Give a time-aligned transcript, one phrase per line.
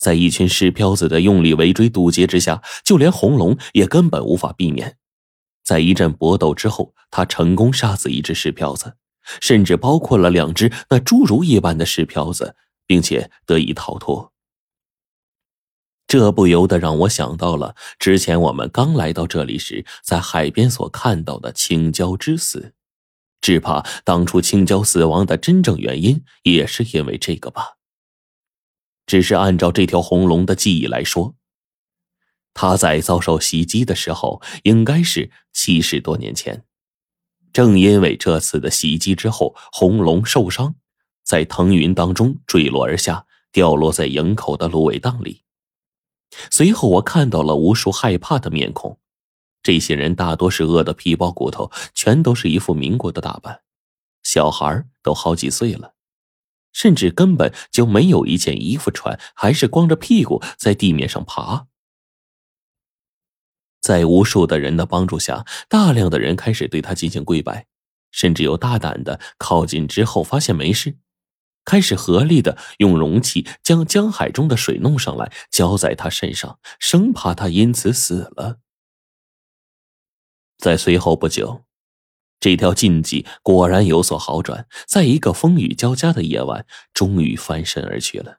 [0.00, 4.96] 在一群石漂子的用力围追堵截之下，就连红龙也根本无法避免。
[5.62, 8.96] 在一阵搏斗之后，他成功杀死一只石漂子，
[9.40, 14.32] 甚至包括了两只那侏儒一般的石漂子，并且得以逃脱。
[16.08, 22.72] 这不由得让我想到了之前我们刚来到这里时，在海边所看到的青椒之死，
[23.40, 27.76] 只怕当初青椒死亡的真正原因也是因为这个吧。
[29.06, 31.34] 只是按照这条红龙的记忆来说，
[32.54, 36.64] 他在遭受袭击的时候应该是七十多年前。
[37.52, 40.76] 正因为这次的袭击之后，红龙受伤，
[41.24, 45.42] 在腾云当中坠落而下，掉落在营口的芦苇荡里。
[46.48, 49.00] 随后，我看到了无数害怕的面孔，
[49.64, 53.62] 这些人大多是饿得皮包骨头，全都是一副民国的打扮，
[54.22, 55.94] 小孩都好几岁了。
[56.72, 61.66] 甚至根本就没有一件衣服穿，还是光着屁股在地面上爬。
[63.80, 67.66] 在无数的人的帮助下，大量的人开始对他进行跪拜，
[68.10, 70.98] 甚至有大胆的靠近之后发现没事，
[71.64, 78.58] 开始合力的用容器将江海中的水弄上来浇在他身上，生怕他因此死了。
[80.58, 81.64] 在随后不久。
[82.40, 88.38] 这条禁忌果然有所好转，在一个风雨交加的夜晚，终于翻身而去了。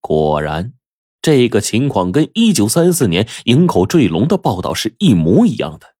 [0.00, 0.74] 果然，
[1.22, 5.94] 这个情况跟一九三四年营口坠龙的报道是一模一样的。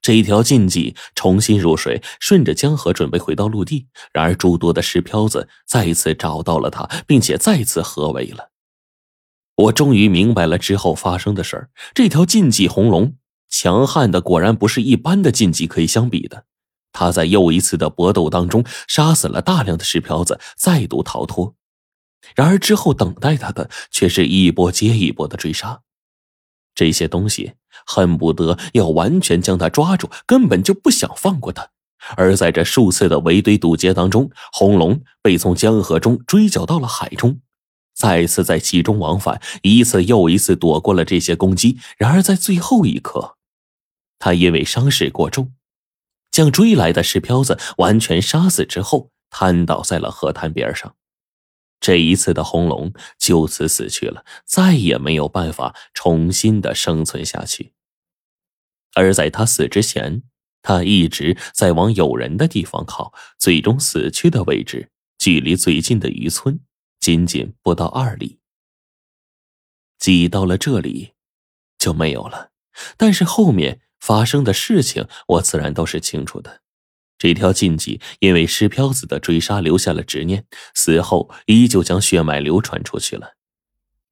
[0.00, 8.50] 这条禁忌重新入水，顺着江河准备回到陆地，然而诸多的石漂子再次找到了他，并且再次合围了。
[9.56, 11.70] 我终于明白了之后发生的事儿。
[11.92, 13.16] 这条禁忌红龙。
[13.50, 16.44] 强悍的果然不是一般的禁忌可以相比的。
[16.92, 21.54] 他在又一次的搏斗当中杀死了大量的石漂子，再度逃脱。
[22.34, 25.82] 然而之后等待他的却是一波接一波的追杀。
[26.74, 27.52] 这些东西
[27.86, 31.68] 恨不得要完全将他抓住，根本就不想放过他。
[32.16, 37.40] 而在这数次的围堆堵截当中，红龙被从江河中追缴到了海中，
[37.94, 41.78] 再次在其中往返，一次又一次躲过了这些攻击。
[41.98, 43.36] 然而在最后一刻。
[44.20, 45.54] 他因为伤势过重，
[46.30, 50.94] 将追来的石漂子完全杀死之后，瘫倒在了河滩边上。
[51.80, 57.72] 这一次的红龙就此死去了，再也没有办法重新的生存下去。
[58.94, 60.22] 而在他死之前，
[60.60, 66.60] 他一直在往有人的地方靠，最终死去的位置距离最近的渔村
[67.00, 68.38] 仅仅不到二里。
[69.98, 71.14] 挤到了这里，
[71.78, 72.50] 就没有了。
[72.98, 73.80] 但是后面。
[74.00, 76.62] 发生的事情，我自然都是清楚的。
[77.18, 83.34] 这条禁忌因为石飘子的追杀留下了执念，死后依旧将血脉流传出去了。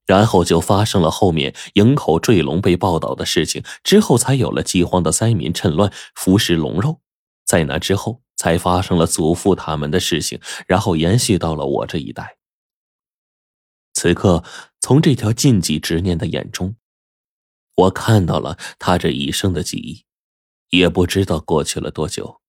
[0.05, 7.01] 然后就发生了后面营口坠龙被报道的事情，之后才有了饥荒的灾民趁乱服食龙肉，
[7.45, 12.37] 在那之后才发生了祖父他们的事情，然后延续到了我这一代。
[13.93, 14.45] 此刻，
[14.81, 16.77] 从这条禁忌执念的眼中。
[17.79, 20.05] 我看到了他这一生的记忆，
[20.71, 22.41] 也不知道过去了多久。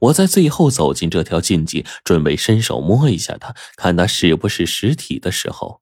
[0.00, 5.80] 我在最后走进这条禁忌，准备伸手摸一下他，看他是不是实体的时候，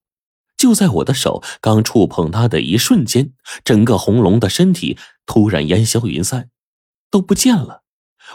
[0.57, 3.33] 就在我的手刚触碰他的一瞬间，
[3.65, 6.51] 整个红龙的身体突然烟消云散，
[7.11, 7.83] 都不见了。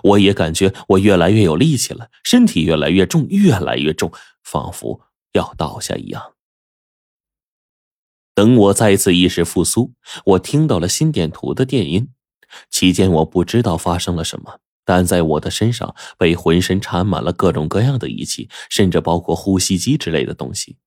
[0.03, 4.11] 我也感觉我越来越有力气了，身体越来越重，越来越重，
[4.43, 5.01] 仿佛
[5.33, 6.33] 要倒下一样。
[8.35, 9.93] 等我再次意识复苏，
[10.25, 12.09] 我听到了心电图的电音。
[12.69, 20.77] 期间我不知道发生了什么，但在我的身上被浑身缠满了各种各样的仪器，甚至包括呼吸机之类的东西。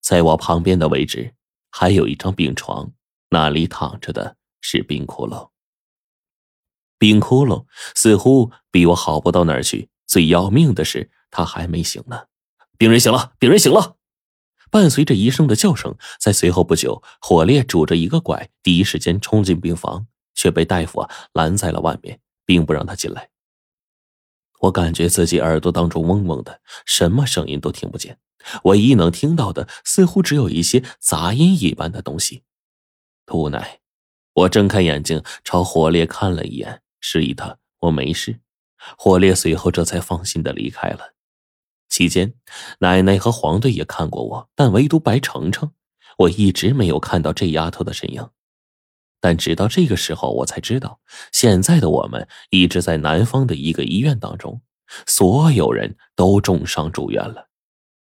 [0.00, 1.34] 在我旁边的位置
[1.70, 2.92] 还有一张病床，
[3.30, 5.50] 那里躺着的是冰窟窿。
[6.98, 9.88] 冰窟窿似乎比我好不到哪儿去。
[10.06, 12.26] 最要命的是，他还没醒呢。
[12.78, 13.95] 病人醒了，病人醒了。
[14.70, 23.30] 伴随着医生的叫声，在随后不久，火烈拄着一个拐，第一时间冲进病房，却被大夫啊拦在了外面，并不让他进来。
[24.60, 28.18] 我感觉自己耳朵当中嗡嗡的，什么声音都听不见，
[28.64, 32.42] 唯一能听到的似乎只有一些杂音一般的东西。
[33.32, 33.80] 无奈，
[34.32, 38.40] 我睁开眼睛朝火烈看了一眼，示意他我没事。
[38.96, 41.15] 火烈随后这才放心的离开了。
[41.96, 42.34] 期间，
[42.80, 45.72] 奶奶和黄队也看过我，但唯独白程程，
[46.18, 48.28] 我一直没有看到这丫头的身影。
[49.18, 51.00] 但直到这个时候，我才知道，
[51.32, 54.60] 现在的我们一直在南方的一个医院当中，
[55.06, 57.48] 所有人都重伤住院了，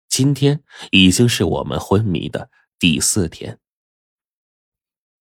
[0.09, 2.49] 今天已经是我们昏迷的
[2.79, 3.59] 第四天。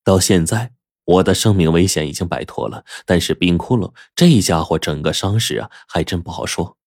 [0.02, 0.72] 到现在，
[1.04, 6.78] 我的生命危险已经摆脱了，但是冰窟窿这家伙整个伤势啊，还真不好说。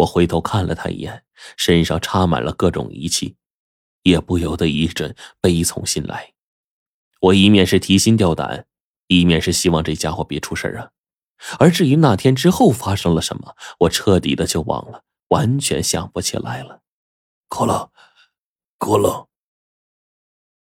[0.00, 1.24] 我回头看了他一眼，
[1.56, 3.36] 身上插满了各种仪器，
[4.02, 6.32] 也不由得一阵悲从心来。
[7.20, 8.66] 我一面是提心吊胆，
[9.08, 10.90] 一面是希望这家伙别出事啊。
[11.58, 16.80] 而至于那天之后发生了什么，我彻底的就忘了，完全想不起来了。
[17.48, 17.90] 咕噜，
[18.78, 19.26] 咕噜。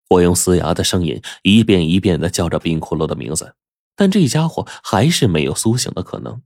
[0.09, 3.56] 我用嘶哑的声音一遍一遍的叫着冰骷髅的名字，
[3.95, 6.42] 但这家伙还是没有苏醒的可能。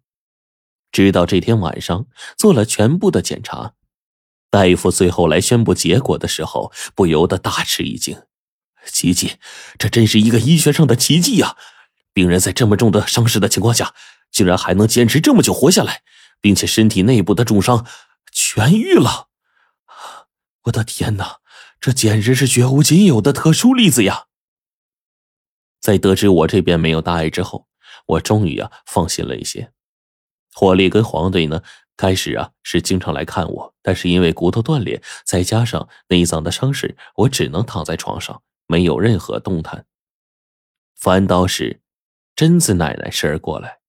[0.93, 2.05] 直到这天晚上
[2.37, 3.73] 做了全部的检查，
[4.49, 8.21] 大夫最后来宣布结果的时候，不由得大吃一惊。
[8.85, 9.37] 奇迹，
[9.79, 11.57] 这真是一个医学上的奇迹呀！
[12.13, 13.95] 病人在这么重的伤势的情况下，
[14.29, 16.03] 竟然还能坚持这么久活下来，
[16.39, 17.87] 并且身体内部的重伤
[18.31, 19.29] 痊愈了。
[20.65, 21.37] 我的天哪，
[21.79, 24.25] 这简直是绝无仅有的特殊例子呀！
[25.81, 27.67] 在得知我这边没有大碍之后，
[28.05, 29.71] 我终于啊放心了一些。
[30.53, 31.61] 火烈跟黄队呢，
[31.97, 38.41] 开始啊是经常来看我，但是因为骨头断裂，再加上内脏的伤势，我只能躺在床上。
[38.65, 39.85] 没有任何动弹，
[40.95, 41.81] 反倒是
[42.33, 43.79] 贞子奶奶时而过来，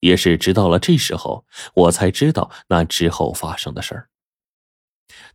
[0.00, 4.08] 也是直到了这时候，我才知道那之后发生的事儿。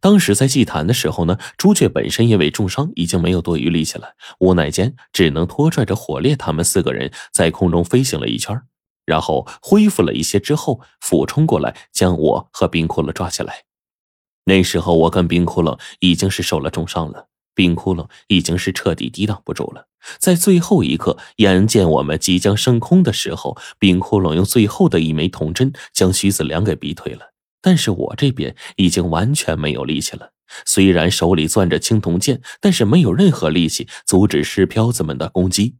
[0.02, 8.62] 当时在祭坛的时候呢，朱雀本身因为重伤已经没有多余力气了，无奈间只能拖拽着火烈他们四个人在空中飞行了一圈，
[9.06, 13.64] 然后恢复了一些之后，俯冲过来将我和冰窟窿抓起来。
[14.46, 17.30] 那时候我跟冰窟窿已经是受了重伤了。
[17.54, 19.88] 冰窟窿已经是彻底抵挡不住了，
[20.20, 27.32] 在最后一刻，眼见我们即将升空的时候，冰窟窿用最后的一枚铜针将徐子良给逼退了。
[27.62, 30.34] 但是我这边已经完全没有力气了，
[30.66, 35.78] 虽然手里攥着青铜剑，但是没有任何力气阻止石漂子们的攻击。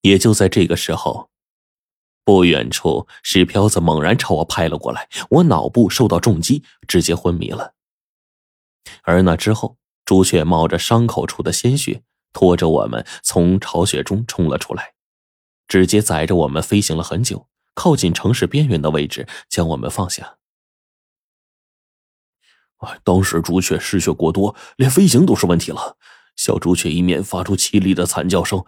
[0.00, 1.30] 也就在这个时候，
[2.24, 7.74] 不远处石漂子猛然朝我拍了过来，我脑部受到重击，直接昏迷了。
[9.02, 9.78] 而那之后。
[10.04, 12.02] 朱雀冒着伤口处的鲜血，
[12.32, 14.94] 拖着我们从巢穴中冲了出来，
[15.68, 20.38] 直接载着我们飞行了很久，靠近城市边缘的位置，将我们放下。
[23.04, 25.96] 当时朱雀失血过多，连飞行都是问题了。
[26.34, 28.64] 小朱雀一面发出凄厉的惨叫声，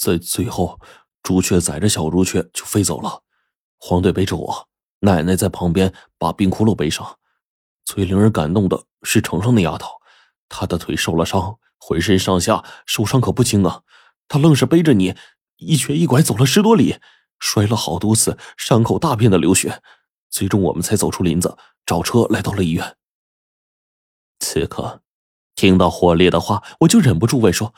[0.00, 0.80] 在最后，
[1.24, 3.22] 朱雀载着小朱雀就飞走了。
[3.78, 4.68] 黄队背着我，
[5.00, 7.18] 奶奶在旁边把冰窟窿背上。
[7.84, 9.88] 最令人感动的是城上那丫头。
[10.48, 13.82] 她的腿受了伤，浑身上下受伤可不轻啊！
[14.28, 15.16] 她愣是背着你
[15.56, 16.98] 一瘸一拐走了十多里，
[17.38, 19.82] 摔了好多次，伤口大片的流血。
[20.30, 21.56] 最终我们才走出林子，
[21.86, 22.96] 找车来到了医院。
[24.40, 25.02] 此刻，
[25.54, 27.74] 听到火烈的话，我就忍不住问说：“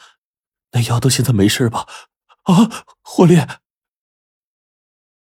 [0.72, 1.86] 那丫头现在没事吧？”
[2.46, 3.46] 啊，火烈。